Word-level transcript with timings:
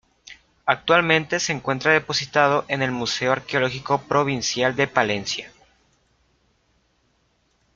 Actualmente 0.65 1.39
se 1.39 1.51
encuentra 1.53 1.91
depositado 1.91 2.65
en 2.69 2.81
el 2.81 2.91
Museo 2.91 3.33
Arqueológico 3.33 4.01
Provincial 4.07 4.75
de 4.75 4.87
Palencia. 4.87 5.51